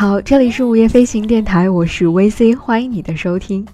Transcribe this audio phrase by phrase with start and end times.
[0.00, 3.66] 好，这里是午夜飞行电台，我是 VC，欢迎你的收听。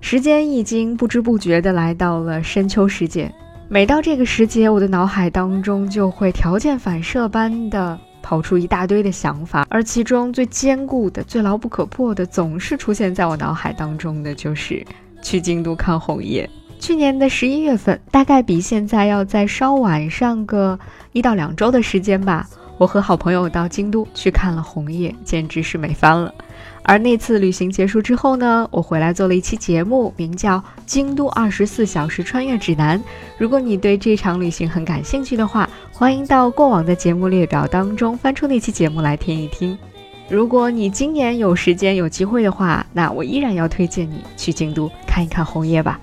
[0.00, 3.30] 时间已经不知不觉的来到了深秋时节，
[3.68, 14.82] 每到这个时节，我的脑海当中就会条件反射般的跑出一大堆的想法，而其中最坚固的、最牢不可破的，总是出现在我脑海当中的就是
[15.20, 16.48] 去京都看红叶。
[16.80, 20.78] 去年的十一月份，大概比现在要再稍晚上个
[21.12, 22.48] 一到两周的时间吧。
[22.78, 26.32] 我和好朋友到京都去看了红叶，简直是美翻了。
[26.84, 32.98] 而那次旅行结束之后呢，我回来做了一期节目，名叫《京都二十四小时穿越指南》。
[33.36, 39.76] 如果你对这场旅行很感兴趣的话，欢迎到过往的节目列表当中翻出那期节目来听一听。
[40.30, 46.00] 如果你今年有时间有机会的话，那我依然要推荐你去京都看一看红叶吧。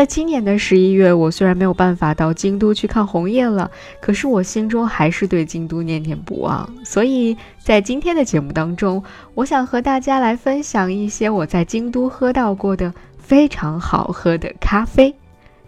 [0.00, 3.70] 在今年的十一月，我虽然没有办法到京都去看红叶了，
[4.00, 6.66] 可是我心中还是对京都念念不忘。
[6.82, 15.14] 所以在今天的节目当中，我想和大家来分享一些我在京都喝到过的非常好喝的咖啡。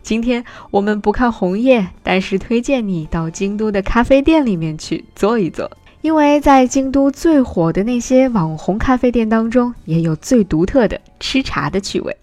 [0.02, 12.16] 今天我们不看红叶，但是推荐你到京都的咖啡店里面去坐一坐，因为在京都最火的那些网红咖啡店当中，也有最独特的吃茶的趣味。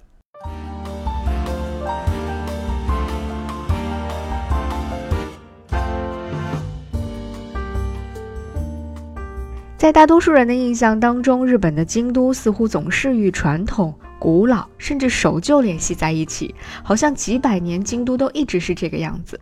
[9.80, 19.40] 在大多数人的印象当中，日本的京都似乎总是与传统、古老甚至守旧联系在一起，好像几百年京都都一直是这个样子。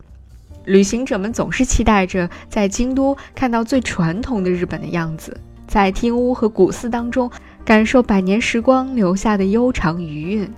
[0.64, 7.28] 旅行者们总是期待着在京都看到最传统的日本的样子，在厅屋和古寺当中
[7.64, 10.48] 感受百年时光留下的悠长余韵。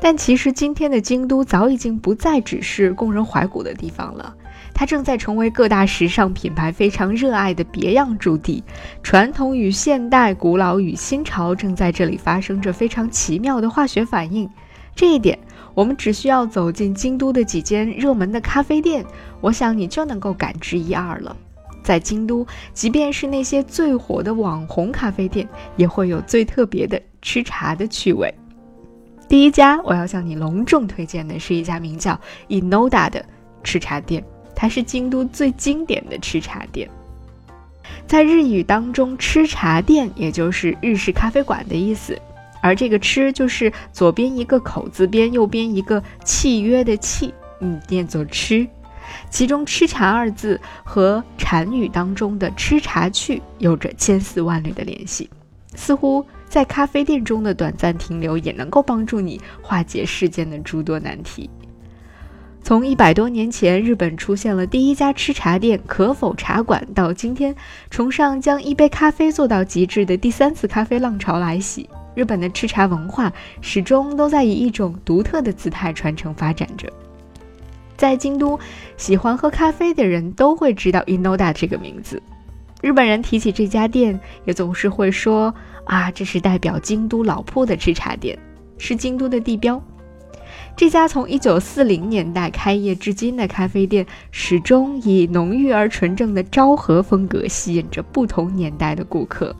[0.00, 4.34] 但其实，今天的京都早已经不再只是供人怀古的地方了。
[4.74, 8.64] 它正在成为各大时尚品牌非常热爱的别样驻地，
[9.02, 14.48] 传统与现代、古老与新潮正在这里发生着非常奇妙的化学反应。
[14.94, 15.38] 这一点，
[15.74, 19.04] 我们只需要走进京都的几间热门的咖啡店，
[19.40, 21.36] 我想你就能够感知一二了。
[21.82, 28.32] 在京都，即便是那些最火的网红咖啡店，也会有最特别的吃茶的趣味。
[29.28, 33.24] 第一家我要向你隆重推荐的是一家名叫 Inoda 的
[33.64, 34.22] 吃茶店。
[34.54, 36.88] 它是京都最经典的吃茶店，
[38.06, 42.16] 在日语当中，吃茶店也就是日式咖啡馆的意思，
[42.62, 48.66] 而这个吃就是左边一个口字边，右边一个契约的契，嗯，念作吃。
[49.28, 55.28] 其中“吃茶”二字和禅语当中的“吃茶去”有着千丝万缕的联系，
[55.74, 61.50] 似乎在咖啡店中的短暂停留也能够帮助你化解世间的诸多难题。
[62.64, 67.54] 从一百多年前，日本出现了第一家吃茶店——可否茶馆，到今天，
[67.90, 76.88] 崇尚将一杯咖啡做到极致的第三次咖啡浪潮来袭，日本的吃茶文化始终都在以一种独特的姿态传承发展着。
[77.96, 78.58] 在京都，
[78.96, 82.22] 喜欢喝咖啡的人都会知道 Inoda 这个名字。
[82.80, 85.52] 日本人提起这家店，也总是会说
[85.84, 88.38] ：“啊，这是代表京都老铺的吃茶店，
[88.78, 89.82] 是京都的地标。”
[90.74, 99.54] 这家从一九四零年代开业至今的咖啡店，始终以浓郁而纯正的昭和风格吸引着不同年代的顾客。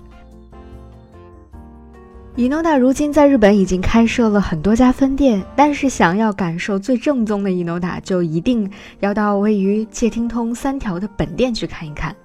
[2.35, 8.69] 伊诺达如今在日本已经开设了很多家分店，但是想要感受最正宗的伊诺达，就一定
[9.01, 12.17] 要到位于窃听通三条的本店去看一看。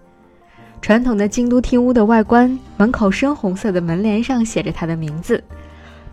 [0.82, 5.44] 传统的京都厅屋的外观，门口深红色的门帘上写着它的名字。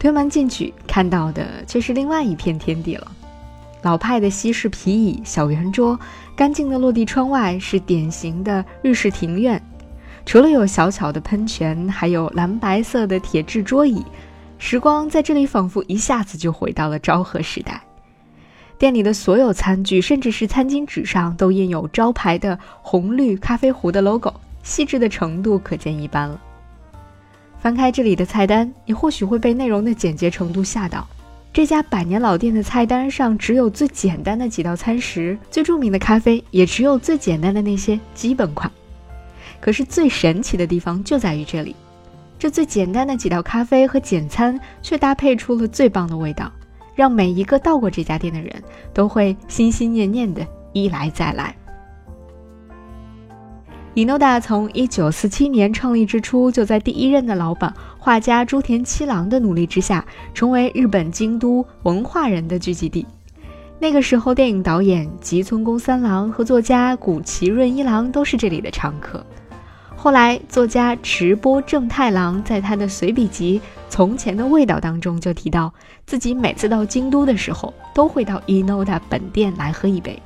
[0.05, 3.11] 推门进去，看到的却是另外一片天地了。
[3.81, 5.99] 老派的西式皮椅、小圆桌，
[6.37, 9.59] 干净的落地窗外是典型的日式庭院。
[10.27, 14.05] 除了有小巧的喷泉，还有蓝白色的铁质桌椅。
[14.59, 17.83] 时光在这里仿佛一下子就回到了昭和时代。
[18.77, 26.39] 店里的所有餐具，甚至是餐巾纸上，都印有招牌的红绿咖啡壶的 logo，细致的程度可见一斑了。
[27.65, 31.09] 翻开这里的菜单，你或许会被内容的简洁程度吓到。
[31.51, 38.71] 这家百年老店的菜单上只有最简单的几道餐食，最著名的咖啡也只有最简单的那些基本款。
[39.63, 41.75] 可是最神奇的地方就在于这里，
[42.39, 46.53] 这最简单的几道咖啡和简餐却搭配出了最棒的味道，
[46.95, 48.63] 让每一个到过这家店的人
[48.93, 51.57] 都会心心念念的一来再来。
[53.95, 60.05] 伊诺达从一九四七年创立之初，就在第一任的老板画家朱田七郎的努力之下，
[60.35, 63.07] 成为日本京都文化人的聚集地。
[63.79, 69.25] 那个时候，电影导演吉村公三郎和作家谷崎润一郎都是这里的常客。
[69.95, 75.73] 后来，作家池波正太郎在他的随笔集《从前的味道》当中就提到，
[76.05, 80.21] 自己每次到京都的时候，都会到伊诺达本店来喝一杯。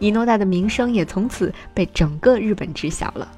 [0.00, 3.30] 伊诺达的名声也从此被整个日本知晓了。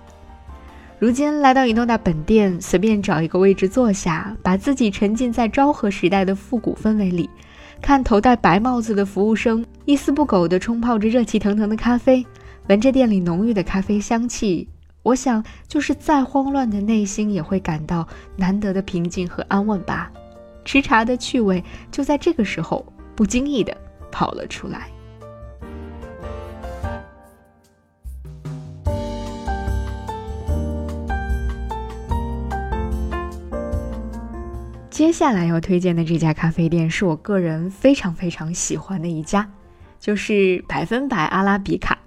[0.98, 7.28] 如今来到伊诺达本店，随便找一个位置坐下，把自己沉浸在昭和时代的复古氛围里。
[7.80, 12.24] 看头戴白帽子的服务生一丝不苟地冲泡着热气腾腾的咖啡，
[12.68, 14.68] 闻着店里浓郁的咖啡香气，
[15.02, 18.06] 我想，就是再慌乱的内心也会感到
[18.36, 20.12] 难得的平静和安稳吧。
[20.64, 22.86] 吃茶的趣味就在这个时候
[23.16, 23.76] 不经意地
[24.12, 24.91] 跑了出来。
[35.02, 39.50] 接下来要推荐的这家咖啡店是我个人非常非常喜欢的一家，
[39.98, 41.98] 就是百分百阿拉比卡。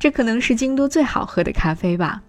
[0.00, 2.24] 这可能是京都最好喝的咖啡吧。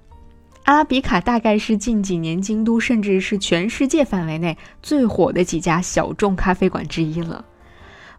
[0.65, 7.43] 阿拉比卡大概是近几年京都甚至是全世界范围内最火的几家小众咖啡馆之一了。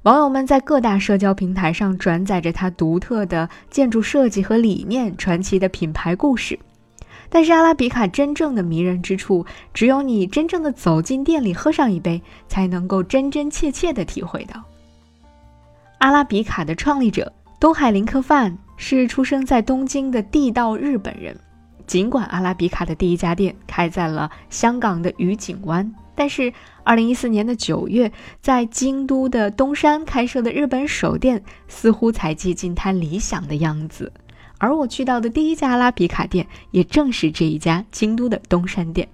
[0.03, 6.59] 网友们在各大社交平台上转载着它独特的建筑设计和理念、传奇的品牌故事。
[7.37, 9.45] 但是阿拉比卡真正的迷人之处，
[9.75, 14.65] 只有你真正的走进店里喝上一杯，才能够真真切切的体会到。
[15.99, 17.31] 阿拉比卡的创立者
[17.61, 21.39] 东海林克范是出生在东京的地道日本人。
[21.87, 26.51] 尽管阿拉比卡的第一家店开在了香港的愉景湾，但是
[26.87, 28.11] 2014年的9月，
[28.41, 34.11] 在京都的东山开设的日本首店，似乎才接近他理想的样子。
[34.59, 39.09] 而我去到的第一家阿拉比卡店，也正是这一家京都的东山店。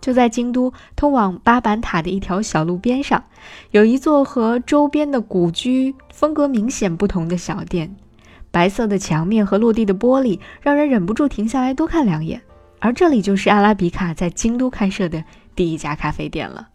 [0.00, 3.22] 就在京都通往八坂塔的一条小路边上，
[3.70, 7.94] 有一座和周边的古居风格明显不同的小店。
[8.50, 12.42] 白色的墙面和落地的玻璃，让人忍不住停下来多看两眼。
[12.80, 15.22] 而这里就是阿拉比卡在京都开设的
[15.54, 16.68] 第一家咖啡店了。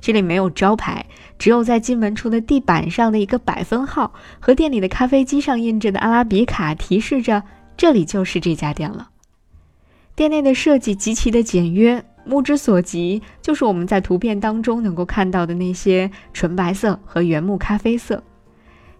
[0.00, 1.04] 这里没有招牌，
[1.38, 7.42] 只有在进门处的地板上的一个百分号和店里的咖啡机上印着的阿拉比卡，提示着
[7.76, 9.10] 这里就是这家店了。
[10.14, 18.22] 店内的设计极其的简约，目之所及就是我们在图片当中能够看到的那些纯白色和原木咖啡色。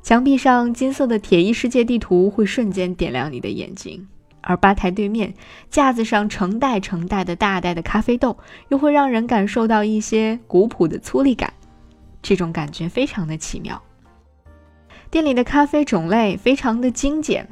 [0.02, 4.06] 墙壁上金色的铁艺世界地图会瞬间点亮你的眼睛。
[4.48, 5.34] 而吧台对面
[5.68, 8.38] 架子上成袋成袋的大袋的咖啡豆，
[8.70, 11.52] 又会让人感受到一些古朴的粗粝感，
[12.22, 13.80] 这种感觉非常的奇妙。
[15.10, 17.46] 店里的咖啡种类非常的精简，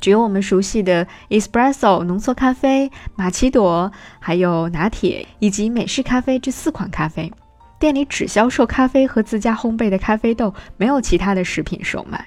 [0.00, 7.30] 只有我们熟悉的 espresso 浓缩咖啡、玛奇朵，还有拿铁以及美式咖啡这四款咖啡。
[7.78, 12.26] 店里只销售咖啡和自家烘焙的咖啡豆，没有其他的食品售卖。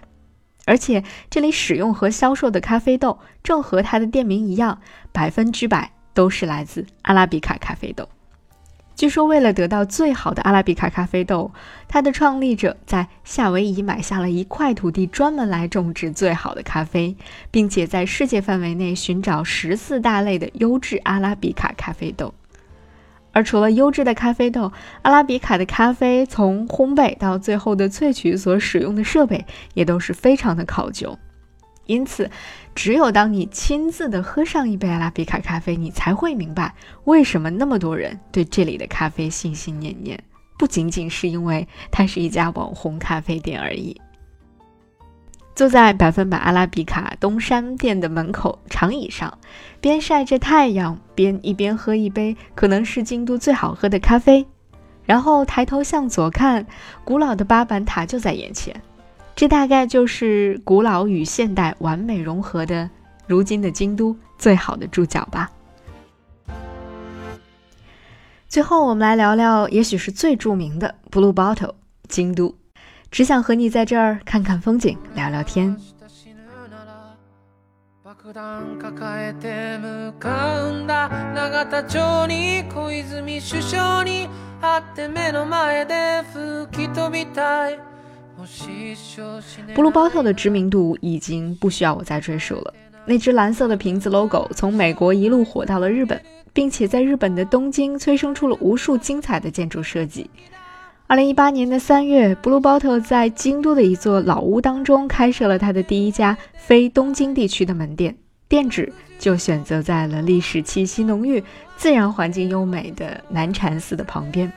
[0.71, 4.79] 而且这里使用和销售的咖啡豆，正和它的店名一样，
[5.12, 8.07] 百分之百都是来自阿拉比卡咖啡豆。
[8.95, 11.51] 据说，为了得到最好的阿拉比卡咖啡豆，
[11.89, 17.17] 它的创立者在夏威夷买下了一块土地，专门来种植最好的咖啡，
[17.51, 22.34] 并且在世界范围内寻找十四大类的优质阿拉比卡咖啡豆。
[23.31, 24.71] 而除了优质的咖啡豆，
[25.03, 31.17] 阿拉比卡的咖啡从烘焙到最后的萃取所使用的设备也都是非常的考究。
[31.88, 32.29] 因此，
[32.75, 36.73] 只有当你亲自的喝上一杯阿拉比卡咖啡，你才会明白
[37.05, 40.21] 为什么那么多人对这里的咖啡心心念念，
[40.57, 44.00] 不仅仅是因为它是一家网红咖啡店而已。
[45.53, 49.38] 坐在百分百阿拉比卡东山店的门口长椅上，
[49.79, 54.48] 边晒着太阳，边一边喝一杯可能是京都最好喝的咖啡，
[55.05, 56.65] 然后抬头向左看，
[57.03, 58.81] 古老的八坂塔就在眼前。
[59.36, 62.89] 这大概就是古老与现代完美融合的
[63.27, 65.50] 如今的京都最好的注脚吧。
[68.48, 71.74] 最后，我们来聊聊，也许是最著名的 Blue Bottle
[72.08, 72.55] 京都。
[73.12, 75.75] 只想和你在这儿看看风景，聊聊天。
[89.75, 92.74] 布鲁包特的知名度已经不需要我再赘述了。
[93.06, 96.22] 那只蓝色的瓶子 logo 从美国一路火到了日本，
[96.53, 100.30] 并且在日本的东京催生出了无数精彩的建筑设计。
[101.12, 108.15] 二零一八年的三月，Blue Bottle 在京都的一座老屋当中开设了它的第一家非东京地区的门店，
[108.48, 108.89] 店址
[109.20, 111.44] 就选择在了历史气息浓郁、
[111.75, 114.50] 自然环境优美的南禅寺的旁边。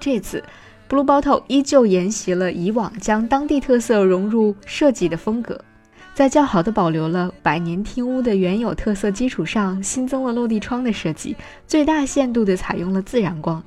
[0.00, 0.42] 这次
[0.88, 5.64] Blue Bottle 依旧沿袭了以往将当地特色融入设计的风格，
[6.12, 11.36] 在较好的保留了百年厅屋的原有特色基础上，新增了落地窗的设计，
[11.68, 13.62] 最大限度地采用了自然光。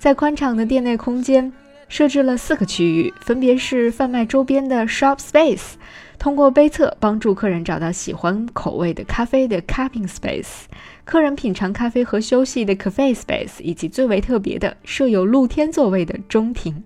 [0.00, 1.52] 在宽敞的店内空间
[1.86, 5.72] 设置了四个区域，分别是贩卖周边的 Shop Space。
[6.18, 10.62] 通过杯测帮助客人找到喜欢口味的咖啡的 Cupping Space，
[11.04, 16.82] 客人品尝咖啡和休息的 Cafe Space，以及最为特别的设有露天座位的中庭。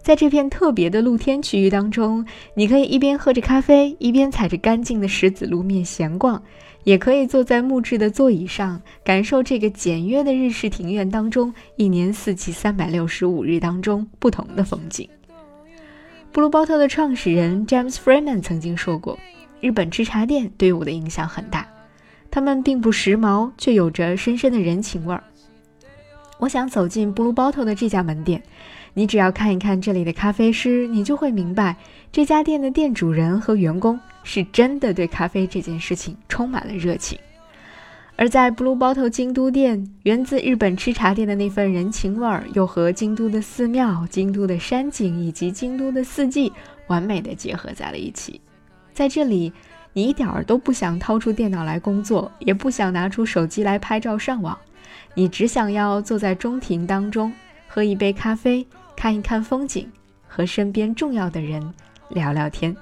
[0.00, 6.40] 在这片特别的露天区域当中，你可以一边喝着咖啡，一边踩着干净的石子路面闲逛，
[6.84, 15.08] 也可以坐在木质的座椅上，感受这个简约的日式庭院当中一年四季三百六十五日当中不同的风景。
[16.32, 19.18] Blue Bottle 的创始人 James Freeman 曾经说过
[19.60, 21.66] ：“日本吃茶店对我的影响很大，
[22.30, 25.24] 他们并不时髦，却有着深深的人情味儿。”
[26.38, 28.42] 我想走进 Blue Bottle 的这家门店，
[28.94, 31.76] 你只要看一看这里的咖啡师，你就会明白
[32.10, 37.18] 这家店的店主人和员工是真的对咖啡这件事情充满了热情。
[38.16, 46.52] 而在 Blue Bottle 京都店，源自日本吃茶店的那份人情味儿，又和京都的寺庙、京都的山景以及京都的四季
[46.88, 48.38] 完美的结合在了一起。
[48.92, 49.50] 在这里，
[49.94, 54.58] 你一点儿都不想掏出电脑来工作，也不想拿出手机来拍照上网，
[55.14, 57.32] 你只想要坐在中庭当中，
[57.66, 58.66] 喝一杯咖啡，
[58.99, 59.87] 看一看风景，
[60.27, 61.73] 和身边重要的人
[62.09, 62.75] 聊聊天。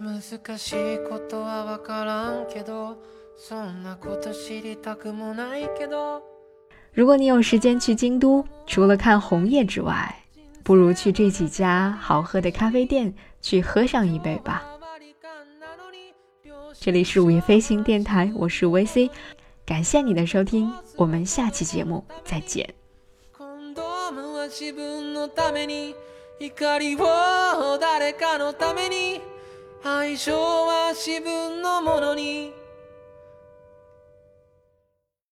[0.00, 2.98] 難しいことはわからんけど
[3.36, 6.21] そんなこと知りたくもないけど
[6.92, 10.24] 如果你有时间去京都，除了看红叶之外，
[10.62, 14.64] 不如去这几家好喝的咖啡店去喝上一杯吧。
[16.80, 19.10] 这里是午夜飞行电台，我是 VC，
[19.66, 22.74] 感谢你的收听，我们下期节目再见。
[29.80, 32.52] 愛情は自分のものに